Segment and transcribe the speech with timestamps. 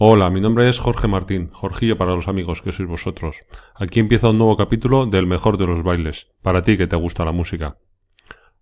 [0.00, 3.42] Hola, mi nombre es Jorge Martín, Jorgillo para los amigos que sois vosotros.
[3.74, 7.24] Aquí empieza un nuevo capítulo del mejor de los bailes, para ti que te gusta
[7.24, 7.78] la música.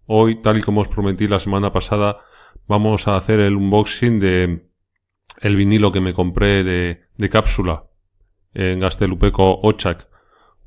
[0.06, 2.20] Hoy, tal y como os prometí la semana pasada,
[2.66, 4.70] vamos a hacer el unboxing de
[5.42, 7.84] el vinilo que me compré de, de cápsula
[8.54, 10.08] en Gastelupeco Ochak,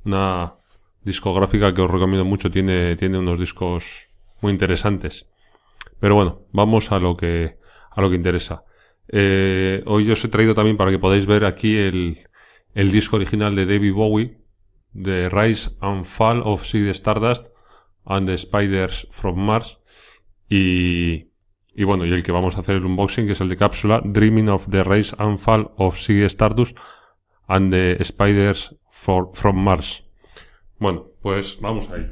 [0.05, 0.54] una
[1.01, 5.25] discográfica que os recomiendo mucho, tiene, tiene unos discos muy interesantes.
[5.99, 7.58] Pero bueno, vamos a lo que,
[7.89, 8.66] a lo que interesa.
[9.12, 12.17] Eh, hoy os he traído también para que podáis ver aquí el,
[12.73, 14.38] disco original de David Bowie,
[14.94, 17.48] The Rise and Fall of Seed Stardust
[18.05, 19.80] and the Spiders from Mars.
[20.48, 21.31] Y,
[21.76, 24.02] y bueno, y el que vamos a hacer el unboxing, que es el de cápsula,
[24.03, 26.78] Dreaming of the Rise and Fall of Seed Stardust
[27.48, 30.03] and the Spiders from Mars.
[30.78, 32.12] Bueno, pues vamos ahí.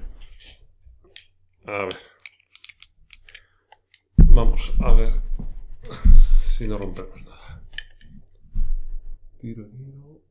[1.67, 1.97] A ver.
[4.29, 5.27] Vamos a ver
[6.57, 7.61] si no rompemos nada.
[9.37, 10.21] Tiro, tiro.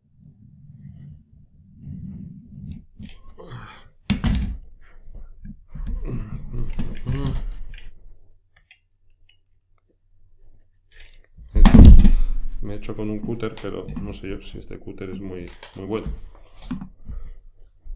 [12.63, 15.47] Me he hecho con un cúter, pero no sé yo si este cúter es muy,
[15.77, 16.09] muy bueno.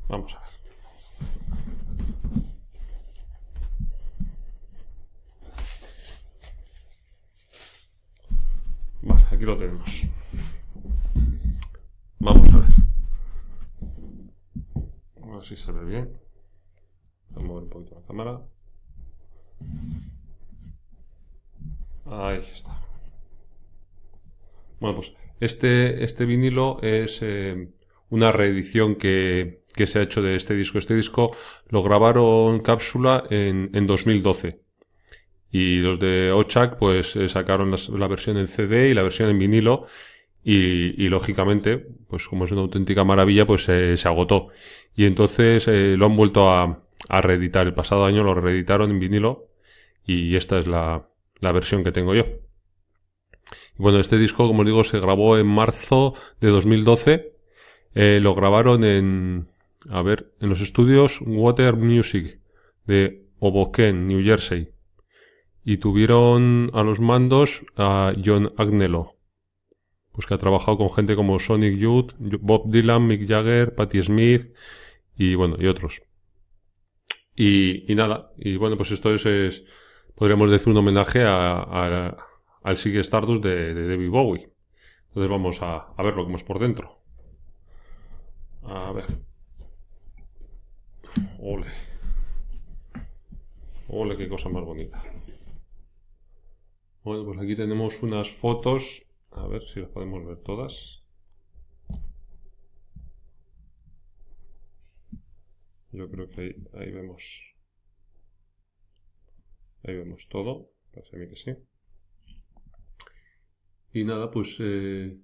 [0.09, 0.51] Vamos a ver.
[9.03, 10.07] Vale, aquí lo tenemos.
[12.19, 12.69] Vamos a ver.
[15.23, 16.11] A ver si se ve bien.
[17.31, 18.43] Voy a mover un poquito la cámara.
[22.05, 22.79] Ahí está.
[24.79, 27.73] Bueno, pues este, este vinilo es eh,
[28.11, 30.77] una reedición que, que, se ha hecho de este disco.
[30.77, 31.35] Este disco
[31.71, 34.61] lo grabaron cápsula en, en 2012.
[35.53, 39.39] Y los de Ochak pues eh, sacaron la versión en CD y la versión en
[39.39, 39.87] vinilo.
[40.43, 41.79] Y, y lógicamente,
[42.09, 44.49] pues como es una auténtica maravilla, pues eh, se agotó.
[44.97, 47.67] Y entonces eh, lo han vuelto a, a reeditar.
[47.67, 49.49] El pasado año lo reeditaron en vinilo.
[50.07, 51.09] Y esta es la,
[51.41, 52.25] la versión que tengo yo.
[53.79, 57.33] Y bueno, este disco, como os digo, se grabó en marzo de 2012.
[57.95, 59.47] Eh, lo grabaron en,
[59.91, 62.41] a ver, en los estudios Water Music
[62.87, 64.71] de Hoboken, New Jersey.
[65.65, 69.17] Y tuvieron a los mandos a John Agnello,
[70.13, 74.55] pues que ha trabajado con gente como Sonic Youth, Bob Dylan, Mick Jagger, Patti Smith
[75.17, 76.03] y bueno, y otros.
[77.37, 79.65] Y, nada, y bueno, pues esto es, es
[80.15, 82.17] podríamos decir un homenaje a,
[82.63, 84.53] al Sigue Stardust de, de, David Bowie.
[85.09, 87.01] Entonces vamos a, a ver lo que hemos por dentro.
[88.63, 89.07] A ver.
[91.39, 91.67] Ole.
[93.89, 95.03] Ole, qué cosa más bonita.
[97.03, 99.07] Bueno, pues aquí tenemos unas fotos.
[99.31, 101.03] A ver si las podemos ver todas.
[105.93, 107.55] Yo creo que ahí, ahí vemos.
[109.85, 110.71] Ahí vemos todo.
[110.93, 111.53] Parece a mí que sí.
[113.93, 115.19] Y nada, pues eh,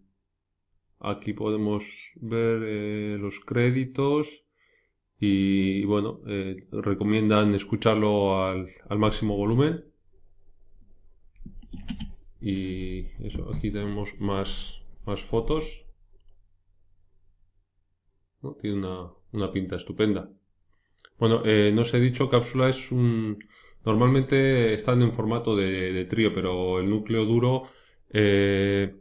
[0.99, 1.85] aquí podemos
[2.17, 4.45] ver eh, los créditos
[5.19, 9.85] y bueno, eh, recomiendan escucharlo al, al, máximo volumen.
[12.49, 15.85] Y eso, aquí tenemos más, más fotos.
[18.61, 20.31] Tiene una, una, pinta estupenda.
[21.19, 23.37] Bueno, no os he dicho, cápsula es un...
[23.85, 27.65] Normalmente están en formato de, trío, pero el núcleo duro
[28.11, 28.95] eh,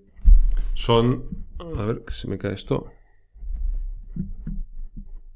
[0.74, 1.26] son.
[1.60, 2.88] A ver, que se me cae esto.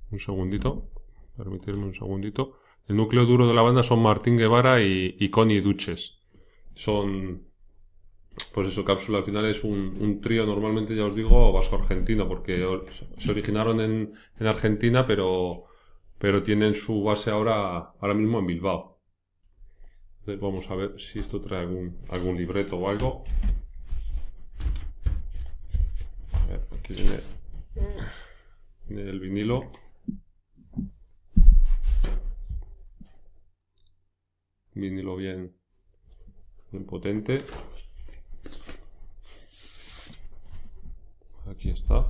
[0.10, 0.90] Un segundito.
[1.38, 2.58] Permitirme un segundito.
[2.88, 6.18] El núcleo duro de la banda son Martín Guevara y, y Connie Duches.
[6.74, 7.49] Son.
[8.54, 12.66] Pues eso, cápsula al final es un, un trío normalmente, ya os digo, vasco-argentino, porque
[13.18, 15.66] se originaron en, en Argentina, pero,
[16.18, 19.00] pero tienen su base ahora, ahora mismo en Bilbao.
[20.20, 23.24] Entonces vamos a ver si esto trae algún, algún libreto o algo.
[26.50, 27.20] ver, aquí viene,
[28.88, 29.72] viene el vinilo.
[34.74, 35.54] Vinilo bien,
[36.72, 37.44] bien potente.
[41.60, 42.06] Aquí está.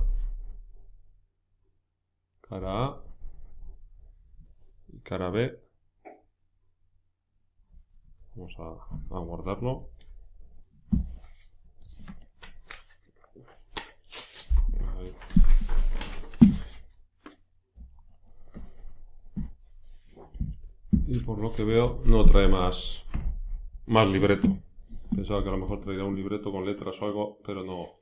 [2.40, 3.02] Cara A
[4.92, 5.58] y cara B.
[8.36, 9.90] Vamos a, a guardarlo.
[21.08, 23.04] y por lo que veo no trae más,
[23.86, 24.46] más libreto.
[25.12, 27.99] Pensaba que a lo mejor traería un libreto con letras o algo, pero no,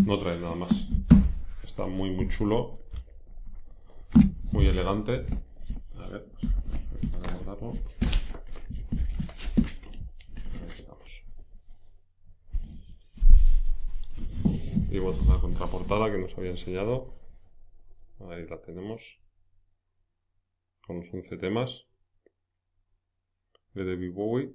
[0.00, 0.88] no trae nada más.
[1.62, 2.78] Está muy, muy chulo.
[4.52, 5.26] Muy elegante.
[5.96, 6.26] A ver,
[7.12, 7.72] a guardarlo.
[10.60, 11.24] Ahí estamos.
[14.90, 17.06] Y bueno, la contraportada que nos había enseñado.
[18.30, 19.20] Ahí la tenemos.
[20.86, 21.86] Con los 11 temas
[23.72, 24.52] de David Bowie.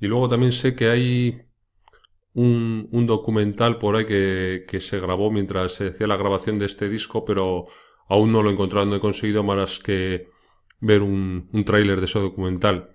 [0.00, 1.46] Y luego también sé que hay
[2.36, 6.88] un, documental por ahí que, que, se grabó mientras se hacía la grabación de este
[6.88, 7.66] disco, pero
[8.08, 10.28] aún no lo he encontrado, no he conseguido más que
[10.80, 12.90] ver un, un tráiler de ese documental.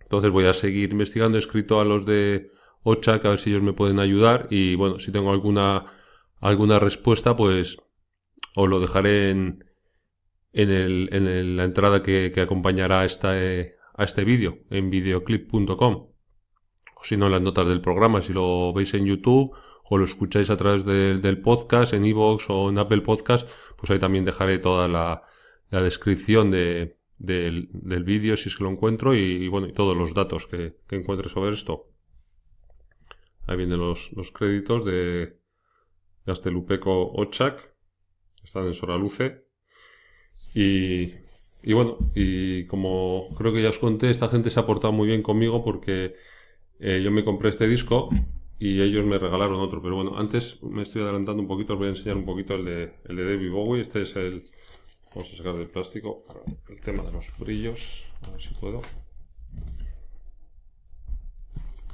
[0.00, 2.50] Entonces voy a seguir investigando, he escrito a los de
[2.82, 5.86] Ochak a ver si ellos me pueden ayudar y bueno, si tengo alguna,
[6.40, 7.78] alguna respuesta, pues
[8.56, 9.64] os lo dejaré en,
[10.52, 14.90] en, el, en la entrada que, que acompañará a esta, eh, a este vídeo en
[14.90, 16.15] videoclip.com.
[17.06, 19.54] O si no, en las notas del programa, si lo veis en YouTube
[19.88, 24.00] o lo escucháis a través del podcast, en iVoox o en Apple Podcast, pues ahí
[24.00, 25.22] también dejaré toda la,
[25.70, 27.68] descripción de, del,
[28.04, 31.28] vídeo si es que lo encuentro y, bueno, y todos los datos que, que, encuentre
[31.28, 31.92] sobre esto.
[33.46, 35.38] Ahí vienen los, los créditos de
[36.26, 37.72] Gastelupeco Ochak,
[38.42, 39.46] están en Soraluce.
[40.54, 41.14] Y,
[41.62, 45.06] y bueno, y como creo que ya os conté, esta gente se ha portado muy
[45.06, 46.16] bien conmigo porque
[46.78, 48.10] eh, yo me compré este disco
[48.58, 49.82] y ellos me regalaron otro.
[49.82, 52.64] Pero bueno, antes me estoy adelantando un poquito, os voy a enseñar un poquito el
[52.64, 53.82] de, el de David Bowie.
[53.82, 54.50] Este es el...
[55.14, 56.24] Vamos a sacar del plástico
[56.68, 58.04] el tema de los brillos.
[58.26, 58.82] A ver si puedo.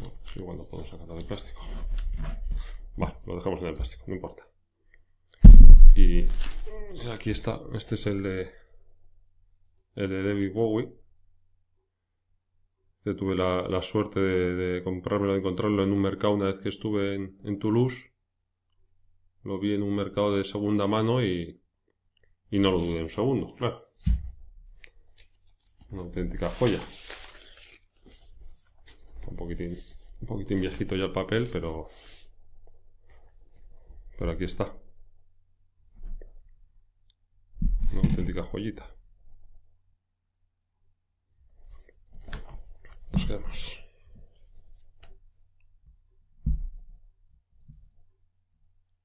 [0.01, 1.61] No, igual no puedo sacarlo del plástico.
[2.97, 4.49] Vale, lo dejamos en el plástico, no importa.
[5.95, 6.27] Y
[7.13, 8.51] aquí está, este es el de
[9.95, 11.02] el de David Bowie.
[13.05, 17.15] Tuve la, suerte de, de, comprármelo, de encontrarlo en un mercado una vez que estuve
[17.15, 18.13] en, Toulouse.
[19.43, 21.61] Lo vi en un mercado de segunda mano y,
[22.51, 23.57] y no lo dudé un segundo.
[25.91, 26.79] Una auténtica joya.
[29.27, 29.77] Un poquitín,
[30.21, 31.89] un poquitín viejito ya el papel, pero,
[34.17, 34.77] pero aquí está.
[37.91, 38.92] Una auténtica joyita.
[43.13, 43.85] Nos quedamos.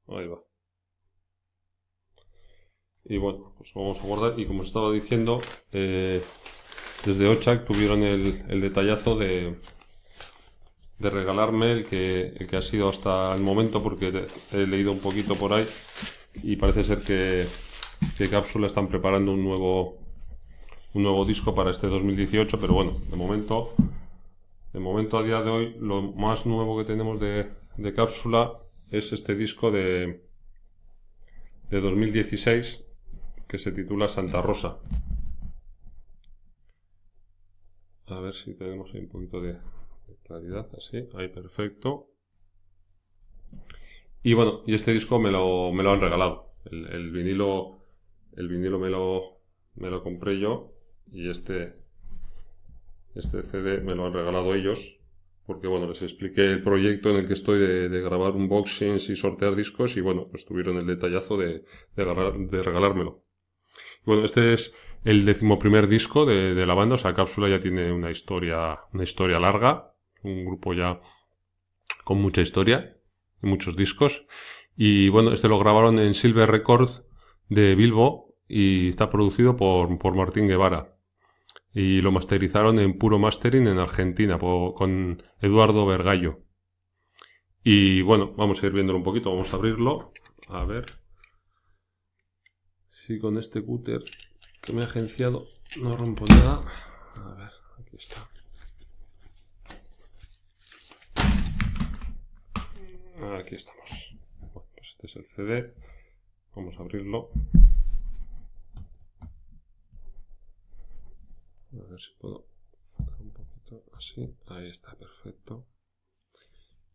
[0.08, 0.40] Ahí va.
[3.06, 4.40] Y bueno, pues vamos a guardar.
[4.40, 6.22] Y como estaba diciendo, eh,
[7.06, 9.56] desde Ochak tuvieron el, detallazo de,
[11.00, 15.00] de regalarme el que, el que ha sido hasta el momento, porque he leído un
[15.00, 15.68] poquito por ahí
[16.44, 17.46] y parece ser que,
[18.18, 19.98] que Cápsula están preparando un nuevo,
[20.94, 23.74] un nuevo disco para este 2018, pero bueno, de momento
[24.78, 27.50] de momento, a día de hoy, lo más nuevo que tenemos de,
[27.96, 28.52] cápsula
[28.92, 30.22] es este disco de,
[31.72, 32.86] de 2016
[33.48, 34.78] que se titula Santa Rosa.
[38.06, 39.58] A ver si tenemos ahí un poquito de,
[40.22, 42.12] claridad, así, ahí perfecto.
[44.22, 46.54] Y bueno, y este disco me lo, me lo han regalado.
[46.66, 47.80] El, vinilo,
[48.34, 49.40] el vinilo me lo,
[49.74, 50.76] me lo compré yo
[51.12, 51.87] y este,
[53.18, 55.00] este CD me lo han regalado ellos,
[55.46, 59.56] porque bueno, les expliqué el proyecto en el que estoy de, grabar unboxings y sortear
[59.56, 61.64] discos y bueno, pues tuvieron el detallazo de,
[61.96, 63.24] de, regalármelo.
[64.06, 68.12] bueno, este es el decimoprimer disco de, la banda, o sea, Cápsula ya tiene una
[68.12, 69.94] historia, una historia larga,
[70.24, 71.00] un grupo ya
[72.04, 72.98] con mucha historia
[73.42, 74.26] muchos discos.
[74.76, 77.04] Y bueno, este lo grabaron en Silver Records
[77.50, 80.97] de Bilbo y está producido por, por Martín Guevara
[81.78, 86.42] y lo masterizaron en puro mastering en Argentina con Eduardo Vergallo.
[87.64, 90.12] Y bueno, vamos a ir viéndolo un poquito, vamos a abrirlo.
[90.48, 90.86] A ver
[92.90, 94.04] si con este cúter
[94.60, 96.64] que me ha agenciado no rompo nada.
[97.16, 98.28] A ver, aquí está.
[103.40, 104.18] Aquí estamos.
[104.40, 105.76] Bueno, pues este es el CD.
[106.56, 107.30] Vamos a abrirlo.
[111.74, 112.48] A ver si puedo
[113.20, 114.34] un poquito así.
[114.48, 115.66] Ahí está, perfecto.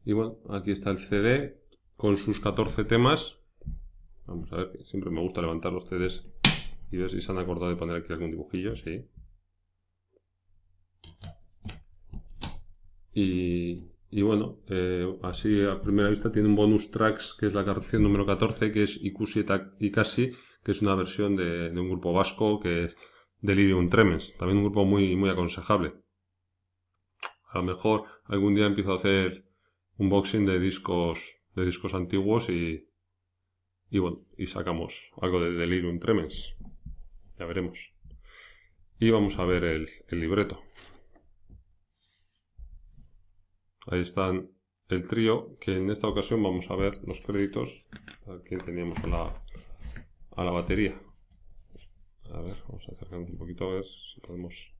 [0.04, 1.60] Y bueno, aquí está el CD
[1.96, 3.38] con sus 14 temas.
[4.26, 6.26] Vamos a ver, siempre me gusta levantar los CDs
[6.90, 9.06] y ver si se han acordado de poner aquí algún dibujillo, sí.
[13.14, 18.02] Y, bueno, eh, así a primera vista tiene un bonus tracks que es la canción
[18.02, 19.44] número 14, que es Ikusi
[19.78, 20.32] y Casi,
[20.64, 22.96] que es una versión de, de un grupo vasco que es
[23.42, 25.94] Delirium Tremens, también un grupo muy, muy aconsejable.
[27.48, 29.44] A lo mejor algún día empiezo a hacer
[29.98, 31.18] unboxing de discos
[31.54, 32.88] de discos antiguos y,
[33.90, 36.56] y bueno, y sacamos algo de Delirium Tremens.
[37.38, 37.92] Ya veremos.
[38.98, 40.62] Y vamos a ver el, libreto.
[43.86, 44.52] Ahí están
[44.88, 47.84] el trío, que en esta ocasión vamos a ver los créditos.
[48.26, 49.44] Aquí teníamos a la,
[50.36, 50.98] a la batería.
[52.30, 54.74] A ver, vamos a acercarnos un poquito a ver si podemos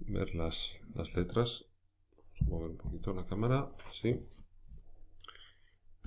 [0.00, 1.64] ver las, las letras.
[2.40, 4.20] Vamos a mover un poquito la cámara, así.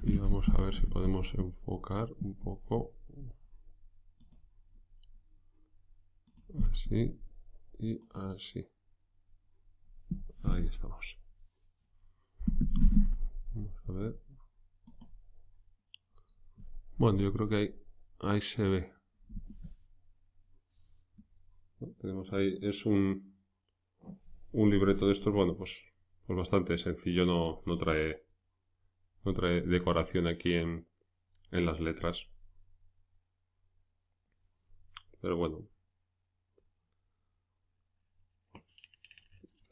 [0.04, 2.94] Y vamos a ver si podemos enfocar un poco.
[6.72, 7.20] Así
[7.80, 8.68] y así.
[10.44, 11.20] Ahí estamos.
[13.54, 14.22] Vamos a ver.
[16.98, 17.76] Bueno, yo creo que ahí,
[18.20, 18.95] ahí se ve.
[22.00, 23.36] Tenemos ahí, es un,
[24.52, 25.84] un libreto de estos, bueno, pues,
[26.26, 28.26] pues bastante sencillo, no, no trae
[29.26, 30.88] no trae decoración aquí en,
[31.52, 32.30] en las letras.
[35.20, 35.68] Pero bueno.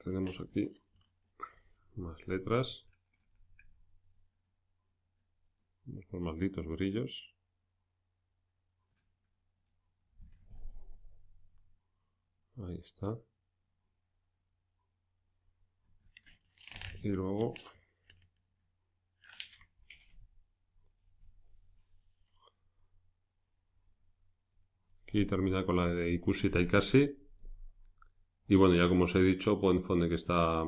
[0.04, 0.74] Tenemos aquí
[1.96, 2.88] más letras.
[5.86, 7.34] Los malditos brillos.
[12.58, 13.18] Ahí está.
[17.02, 17.54] Y luego
[25.14, 27.16] Aquí termina con la de Ikushi Taikashi.
[28.48, 30.64] Y bueno, ya como os he dicho, pone que está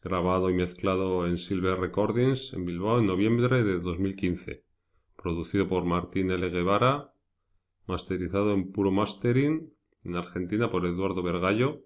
[0.00, 4.64] grabado y mezclado en Silver Recordings en Bilbao en noviembre de 2015.
[5.16, 6.50] Producido por Martín L.
[6.50, 7.12] Guevara.
[7.86, 9.72] Masterizado en Puro Mastering
[10.04, 11.82] en Argentina por Eduardo Vergallo.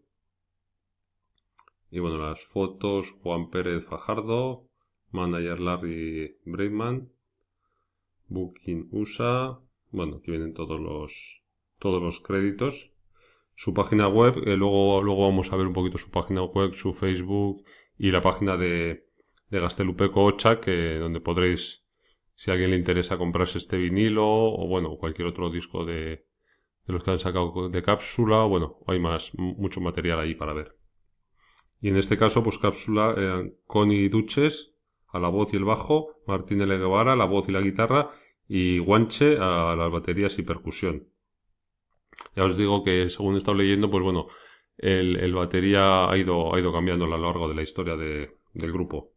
[1.90, 4.68] Y bueno, las fotos Juan Pérez Fajardo,
[5.10, 7.10] manager Larry Breitman,
[8.28, 9.60] Booking USA.
[9.90, 11.42] Bueno, aquí vienen todos los
[11.78, 12.90] todos los créditos.
[13.54, 16.92] Su página web, eh, luego, luego vamos a ver un poquito su página web, su
[16.92, 17.64] Facebook
[17.98, 19.06] y la página de,
[19.48, 21.86] de Gastelupeco Ocha, que, donde podréis,
[22.34, 26.25] si a alguien le interesa comprarse este vinilo o bueno, cualquier otro disco de,
[26.86, 30.76] de los que han sacado de cápsula, bueno, hay más, mucho material ahí para ver.
[31.80, 34.72] Y en este caso, pues cápsula, eh, Connie Duches
[35.08, 36.78] a la voz y el bajo, Martín L.
[36.78, 38.10] Guevara a la voz y la guitarra
[38.48, 41.08] y Guanche a las baterías y percusión.
[42.34, 44.26] Ya os digo que según he estado leyendo, pues bueno,
[44.78, 49.12] el, batería ha ido, ha ido cambiando a lo largo de la historia del grupo.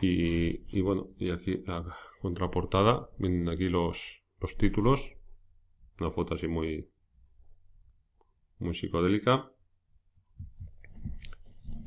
[0.00, 5.17] Y, bueno, y aquí la contraportada, vienen aquí los, los títulos,
[6.00, 6.90] una foto así muy,
[8.58, 9.50] muy psicodélica.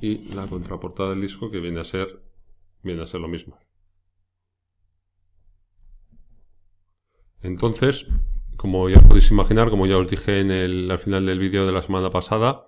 [0.01, 2.23] Y la contraportada del disco que viene a ser,
[2.81, 3.59] viene a ser lo mismo.
[7.41, 8.07] Entonces,
[8.57, 11.71] como ya podéis imaginar, como ya os dije en el, al final del vídeo de
[11.71, 12.65] la semana pasada,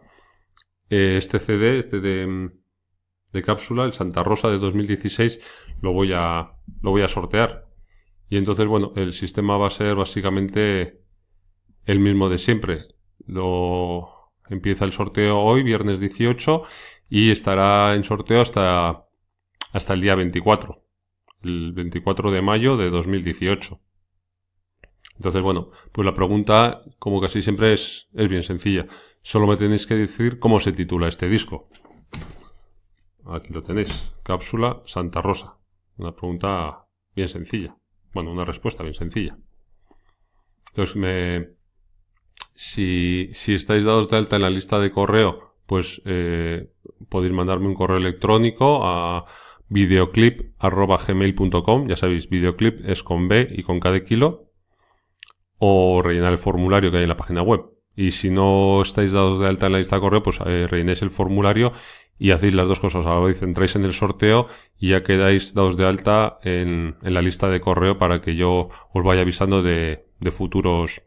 [0.89, 2.51] eh, este CD, este de,
[3.31, 5.39] de, cápsula, el Santa Rosa de 2016,
[5.81, 7.67] lo voy a, lo voy a sortear.
[8.29, 11.02] Y entonces, bueno, el sistema va a ser básicamente
[11.85, 12.87] el mismo de siempre.
[13.25, 16.63] Lo empieza el sorteo hoy, viernes 18,
[17.09, 19.07] y estará en sorteo hasta,
[19.71, 20.83] hasta el día 24,
[21.43, 23.79] el 24 de mayo de 2018.
[25.15, 28.87] Entonces, bueno, pues la pregunta, como casi siempre, es, es bien sencilla.
[29.21, 31.69] Solo me tenéis que decir cómo se titula este disco.
[33.25, 34.11] Aquí lo tenéis.
[34.23, 35.57] Cápsula Santa Rosa.
[35.97, 37.77] Una pregunta bien sencilla.
[38.13, 39.37] Bueno, una respuesta bien sencilla.
[40.71, 41.55] Entonces, me,
[42.55, 46.69] si, si estáis dados de alta en la lista de correo, pues eh,
[47.09, 49.25] podéis mandarme un correo electrónico a
[49.69, 51.87] videoclip.gmail.com.
[51.87, 54.49] Ya sabéis, videoclip es con B y con K de kilo
[55.57, 57.61] o rellenar el formulario que hay en la página web.
[57.95, 61.01] Y si no estáis dados de alta en la lista de correo, pues eh, rellenéis
[61.01, 61.73] el formulario
[62.17, 63.05] y hacéis las dos cosas.
[63.05, 64.47] A la entráis en el sorteo
[64.79, 69.03] y ya quedáis dados de alta en, la lista de correo para que yo os
[69.03, 71.03] vaya avisando de, futuros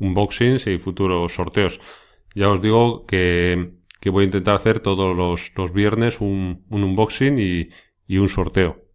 [0.00, 1.80] unboxings y futuros sorteos.
[2.34, 3.74] Ya os digo que,
[4.06, 7.38] voy a intentar hacer todos los, viernes un, unboxing
[8.06, 8.90] y un sorteo.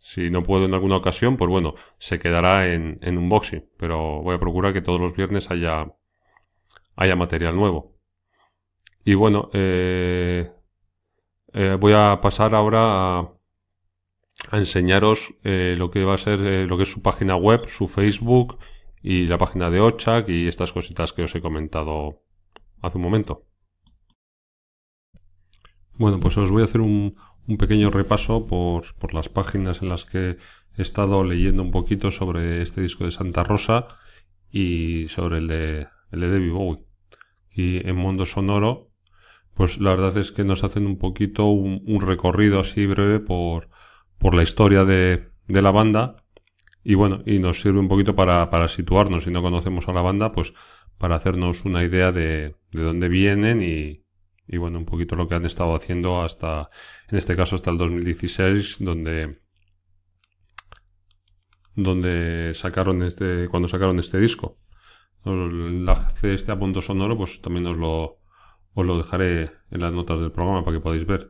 [0.00, 3.68] Si no puedo en alguna ocasión, pues bueno, se quedará en, en unboxing.
[3.76, 5.94] Pero voy a procurar que todos los viernes haya,
[6.96, 7.98] haya material nuevo.
[9.04, 10.50] Y bueno, eh,
[11.52, 13.32] eh, voy a pasar ahora a,
[14.52, 18.58] enseñaros eh, lo que va a ser lo que es su página web, su Facebook
[19.02, 22.22] y la página de Ochak y estas cositas que os he comentado
[22.82, 23.46] hace un momento.
[25.94, 27.16] Bueno, pues os voy a hacer un,
[27.46, 30.36] un pequeño repaso por, por las páginas en las que
[30.76, 33.88] he estado leyendo un poquito sobre este disco de Santa Rosa
[34.50, 36.84] y sobre el de, el de David Bowie.
[37.52, 38.90] Y en Mundo Sonoro,
[39.54, 43.68] pues la verdad es que nos hacen un poquito un, recorrido así breve por,
[44.18, 46.24] por la historia de, de, la banda.
[46.82, 50.02] Y bueno, y nos sirve un poquito para, para, situarnos, si no conocemos a la
[50.02, 50.54] banda, pues
[50.98, 54.04] para hacernos una idea de, de dónde vienen y,
[54.46, 56.68] y bueno, un poquito lo que han estado haciendo hasta,
[57.08, 59.38] en este caso hasta el 2016, donde
[61.74, 64.54] donde sacaron este, cuando sacaron este disco.
[65.24, 65.86] El
[66.22, 68.18] este apunto sonoro, pues también os lo,
[68.74, 71.28] os lo dejaré en las notas del programa para que podáis ver.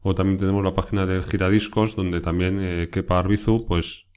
[0.00, 4.07] O también tenemos la página del Giradiscos, donde también eh, Kepa Arbizu, pues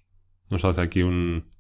[0.52, 1.52] nos hace aquí un,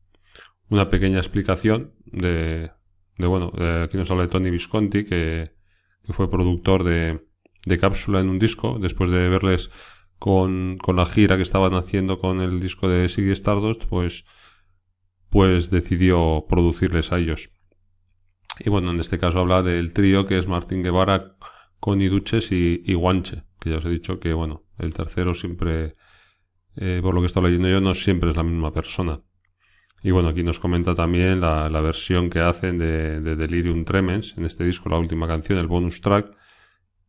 [0.69, 2.71] una pequeña explicación de,
[3.17, 3.51] de bueno,
[3.83, 5.51] aquí nos habla de Tony Visconti, que,
[6.03, 7.25] que fue productor de,
[7.65, 9.71] de Cápsula en un disco, después de verles
[10.19, 14.25] con, con, la gira que estaban haciendo con el disco de Siggy Stardust, pues,
[15.29, 17.49] pues decidió producirles a ellos.
[18.59, 21.37] Y bueno, en este caso habla del trío que es Martín Guevara,
[21.79, 25.93] Connie Duches y, y, Guanche, que ya os he dicho que bueno, el tercero siempre,
[26.75, 29.21] eh, por lo que estoy leyendo yo, no siempre es la misma persona.
[30.03, 34.45] Y bueno, aquí nos comenta también la, versión que hacen de, de, Delirium Tremens en
[34.45, 36.31] este disco, la última canción, el bonus track.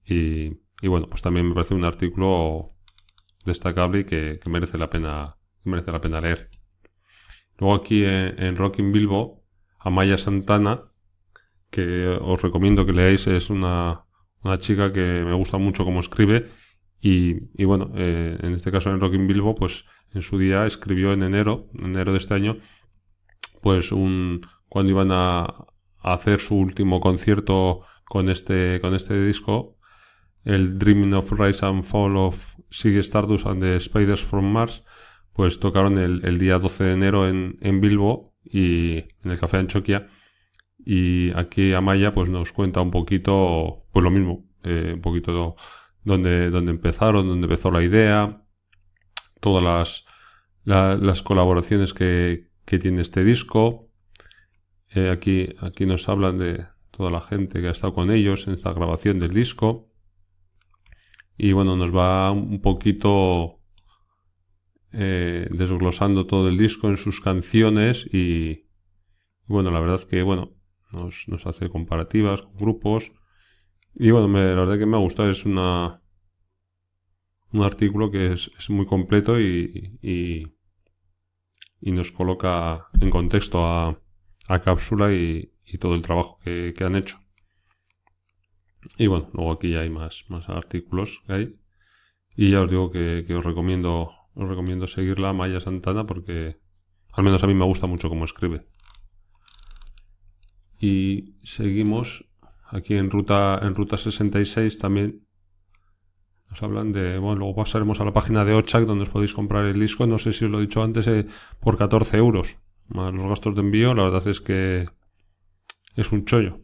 [0.05, 0.51] Y,
[0.83, 2.65] bueno, pues también me parece un artículo
[3.45, 6.51] destacable y que, merece la pena merece la pena leer.
[7.59, 9.45] Luego aquí en, en Rocking Bilbo,
[9.79, 10.83] Amaya Santana,
[11.71, 14.05] que os recomiendo que leáis, es una,
[14.43, 16.51] una chica que me gusta mucho cómo escribe
[17.05, 21.25] y, bueno, eh, en este caso en Rocking Bilbo, pues en su día escribió en
[21.25, 22.59] enero, enero de este año,
[23.61, 25.67] pues un cuando iban a,
[25.99, 29.79] hacer su último concierto con este con este disco,
[30.45, 34.85] el Dreaming of Rise and Fall of Sig Stardust and the Spiders from Mars,
[35.33, 39.57] pues tocaron el, el día 12 de enero en, en, Bilbo y en el Café
[39.57, 40.07] Anchoquia.
[40.85, 45.57] Y aquí Amaya pues nos cuenta un poquito, pues lo mismo, eh, un poquito
[46.05, 48.45] donde, empezaron, donde empezó la idea,
[49.41, 50.05] todas las,
[50.65, 53.91] la, las colaboraciones que, que, tiene este disco.
[54.91, 58.55] Eh, aquí, aquí nos hablan de toda la gente que ha estado con ellos en
[58.55, 59.91] esta grabación del disco.
[61.37, 63.61] Y bueno, nos va un poquito
[64.93, 68.59] eh, desglosando todo el disco en sus canciones y,
[69.47, 70.53] bueno, la verdad que bueno,
[70.93, 73.11] nos hace comparativas con grupos.
[73.95, 76.01] Y bueno, la verdad que me ha gustado, es una
[77.53, 84.01] un artículo que es, muy completo y, y, nos coloca en contexto a,
[84.49, 87.19] a Cápsula y, y, todo el trabajo que, que han hecho.
[88.97, 91.57] Y bueno, luego aquí ya hay más, más artículos que hay.
[92.37, 96.57] Y ya os digo que, os recomiendo os recomiendo seguirla Maya Santana porque
[97.13, 98.67] al menos a mí me gusta mucho cómo escribe.
[100.81, 102.32] Y seguimos
[102.73, 105.27] aquí en ruta en ruta 66 también
[106.51, 109.65] nos hablan de, bueno, luego pasaremos a la página de Ochak donde os podéis comprar
[109.65, 111.27] el disco, no sé si os lo he dicho antes, eh,
[111.61, 112.59] por 14 euros,
[112.89, 114.87] más los gastos de envío, la verdad es que
[115.97, 116.61] es un chollo.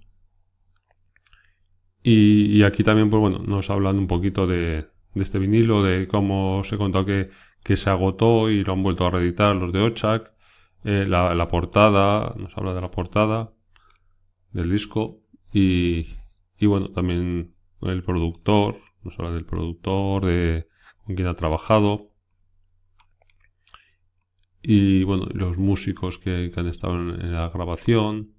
[2.02, 6.76] Y, aquí también, pues bueno, nos hablan un poquito de, este vinilo, de cómo se
[6.76, 7.30] contó que,
[7.62, 10.32] que, se agotó y lo han vuelto a reeditar los de Ochak,
[10.84, 13.52] eh, la, portada, nos habla de la portada
[14.52, 16.06] del disco y,
[16.60, 20.68] bueno, también el productor, nos habla del productor, de
[21.04, 22.08] con quien ha trabajado.
[24.62, 28.34] Y bueno, los músicos que, han estado en la grabación,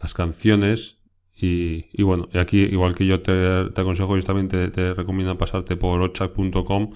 [0.00, 1.02] las canciones.
[1.42, 3.32] Y, bueno, y aquí, igual que yo te,
[3.80, 6.90] aconsejo, yo también te, te recomiendo pasarte por ochak.com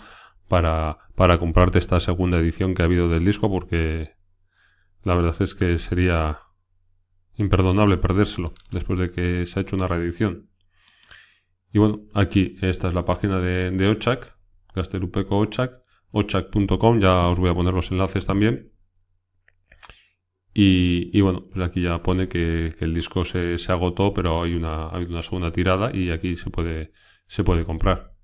[0.48, 4.12] para, para comprarte esta segunda edición que ha habido del disco, porque
[5.02, 6.43] la verdad es que sería
[7.36, 10.50] imperdonable perdérselo después de que se ha hecho una reedición.
[11.72, 14.36] Y bueno, aquí esta es la página de, de Ochak,
[14.74, 15.84] Gastelupeco Ochak,
[17.00, 18.70] ya os voy a poner los enlaces también.
[20.56, 24.90] Y, bueno, pues aquí ya pone que, el disco se, agotó, pero hay una,
[25.22, 26.92] segunda tirada y aquí se puede,
[27.26, 28.14] se puede comprar.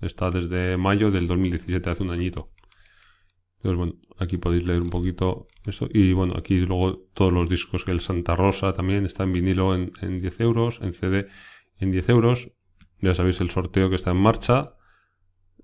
[0.00, 2.52] Está desde mayo del 2017, hace un añito.
[3.62, 5.88] Bueno, aquí podéis leer un poquito esto.
[5.92, 9.92] Y bueno, aquí luego todos los discos, el Santa Rosa también está en vinilo en,
[10.00, 11.28] en 10 euros, en CD
[11.78, 12.52] en 10 euros.
[13.00, 14.74] Ya sabéis el sorteo que está en marcha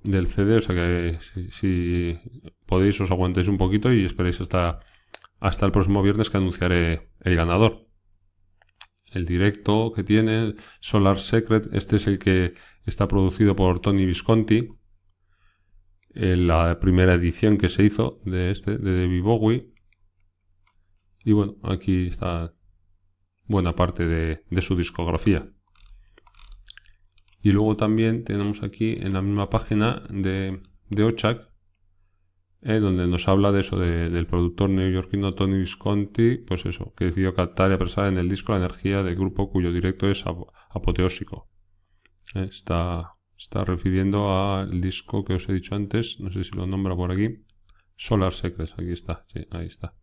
[0.03, 2.19] del CD, o sea que si, si
[2.67, 4.81] podéis os aguantéis un poquito y esperéis hasta
[5.43, 7.88] hasta el próximo viernes que anunciaré el ganador.
[9.07, 12.55] El directo que tiene Solar Secret, este es el que
[12.87, 14.69] está producido por Tony Visconti,
[16.14, 19.72] la primera edición que se hizo de este, de David Bowie.
[21.25, 22.53] Y bueno, aquí está
[23.46, 25.48] buena parte de, su discografía.
[27.42, 31.53] Y luego también tenemos aquí en la misma página de, de Ochak,
[32.62, 37.33] eh, donde nos habla de eso, del productor neoyorquino Tony Visconti, pues eso, que decidió
[37.33, 40.25] captar y apresar en el disco la energía del grupo cuyo directo es
[40.70, 41.51] apoteósico.
[42.35, 46.65] Eh, está, está refiriendo al disco que os he dicho antes, no sé si lo
[46.67, 47.45] nombra por aquí,
[47.97, 49.95] Solar Secrets, aquí está, sí, ahí está.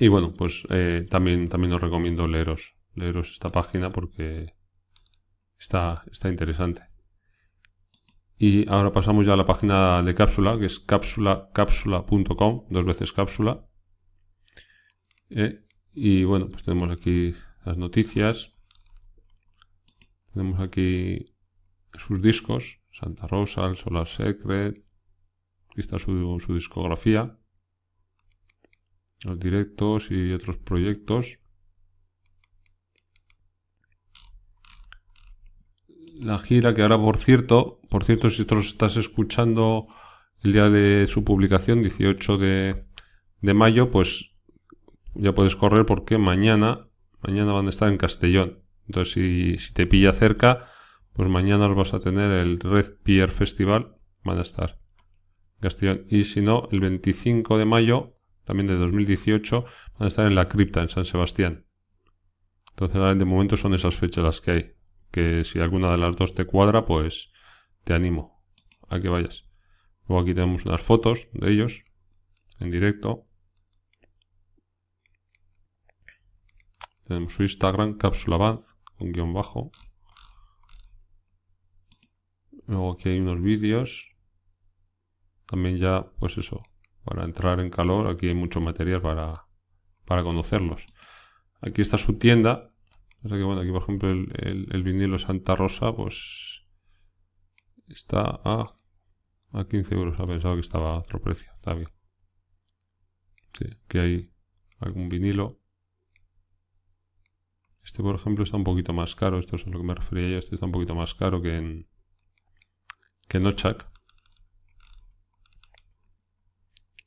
[0.00, 4.54] Y bueno, pues eh, también, también os recomiendo leeros, leeros esta página porque
[5.56, 6.82] está, está interesante.
[8.36, 13.12] Y ahora pasamos ya a la página de cápsula, que es cápsula, cápsula.com, dos veces
[13.12, 13.64] cápsula.
[15.30, 18.52] Eh, y bueno, pues tenemos aquí las noticias.
[20.38, 21.24] Tenemos aquí
[21.94, 24.76] sus discos, Santa Rosa, el Solar Secret.
[25.68, 27.32] Aquí está su, su discografía.
[29.24, 31.40] Los directos y otros proyectos.
[36.20, 39.86] la gira que ahora, por cierto, por cierto, si esto estás escuchando
[40.44, 42.84] el día de su publicación, 18 de,
[43.42, 44.30] mayo, pues
[45.14, 46.88] ya puedes correr porque mañana,
[47.26, 48.67] mañana van a estar en Castellón.
[48.88, 50.66] Entonces, si, si te pilla cerca,
[51.12, 54.80] pues mañana vas a tener el Red Pier Festival, van a estar
[55.60, 56.06] Castellón.
[56.08, 59.64] Y si no, el 25 de mayo, también de 2018,
[59.98, 61.66] van a estar en la cripta, en San Sebastián.
[62.70, 64.78] Entonces, de momento son esas fechas las que hay
[65.10, 67.32] que si alguna de las dos te cuadra, pues
[67.84, 68.44] te animo
[68.88, 69.44] a que vayas.
[70.06, 71.84] Luego aquí tenemos unas fotos de ellos
[72.60, 73.26] en directo.
[77.04, 78.60] Tenemos su Instagram, cápsula band,
[78.98, 79.70] con guion bajo.
[82.66, 84.10] Luego aquí hay unos vídeos.
[85.46, 86.60] También ya, pues eso,
[87.04, 89.46] para entrar en calor, aquí hay mucho material para,
[90.04, 90.84] para conocerlos.
[91.62, 92.70] Aquí está su tienda,
[93.24, 96.66] aquí por ejemplo el, vinilo Santa Rosa, pues
[97.88, 98.78] está a,
[99.52, 100.20] a 15 euros.
[100.20, 101.50] Ha pensado que estaba a otro precio.
[101.54, 101.88] Está bien.
[103.54, 104.32] Sí, aquí hay
[104.80, 105.54] algún vinilo.
[107.88, 109.38] Este, por ejemplo, está un poquito más caro.
[109.38, 110.38] Esto es a lo que me refería yo.
[110.38, 111.88] Este está un poquito más caro que en,
[113.28, 113.90] que en Ochak.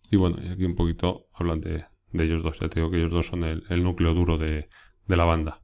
[0.09, 2.59] Y bueno, y aquí un poquito hablan de, ellos dos.
[2.59, 4.65] Ya te digo que ellos dos son el, núcleo duro de
[5.05, 5.59] la banda.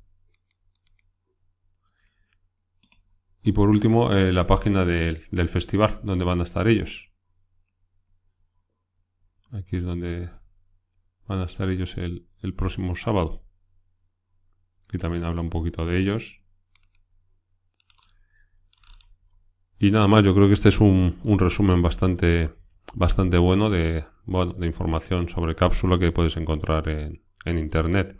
[3.48, 7.14] Y por último, eh, la página del, festival, donde van a estar ellos.
[9.52, 10.30] Aquí es donde
[11.28, 13.40] van a estar ellos el, próximo sábado.
[14.91, 16.41] Y también habla un poquito de ellos.
[19.80, 22.50] Y nada más, yo creo que este es un, resumen bastante,
[22.95, 28.17] bastante bueno de, bueno de información sobre cápsula que puedes encontrar en, internet.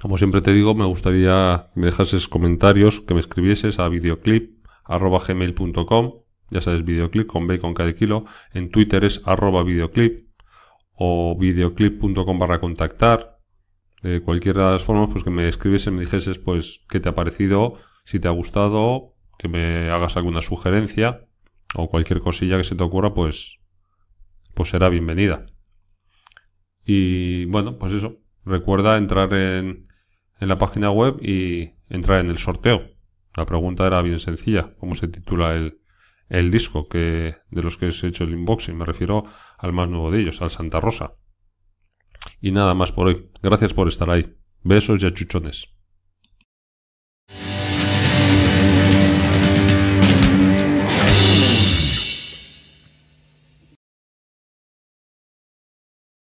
[0.00, 6.22] Como siempre te digo, me gustaría que me dejases comentarios, que me escribieses a videoclip.gmail.com
[6.52, 8.26] ya sabes, videoclip con B con cada kilo.
[8.52, 10.28] En Twitter es arroba videoclip
[10.92, 13.41] o videoclip.com barra contactar.
[14.02, 17.14] De cualquiera de las formas, pues que me escribiese, me dijeses pues qué te ha
[17.14, 21.26] parecido, si te ha gustado, que me hagas alguna sugerencia
[21.74, 23.60] o cualquier cosilla que se te ocurra, pues,
[24.54, 25.46] pues será bienvenida.
[26.84, 29.88] Y bueno, pues eso, recuerda entrar en,
[30.40, 32.82] en la página web y entrar en el sorteo.
[33.36, 35.80] La pregunta era bien sencilla, ¿cómo se titula el,
[36.28, 38.76] el disco que, de los que he hecho el unboxing?
[38.76, 39.22] Me refiero
[39.58, 41.14] al más nuevo de ellos, al Santa Rosa.
[42.42, 43.30] Y nada más por hoy.
[43.42, 44.36] Gracias por estar ahí.
[44.62, 45.71] Besos y achuchones.